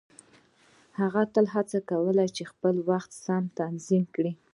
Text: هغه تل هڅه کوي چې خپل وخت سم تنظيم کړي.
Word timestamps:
هغه 0.99 1.21
تل 1.33 1.45
هڅه 1.55 1.79
کوي 1.89 2.25
چې 2.35 2.43
خپل 2.51 2.75
وخت 2.89 3.11
سم 3.25 3.43
تنظيم 3.59 4.03
کړي. 4.15 4.31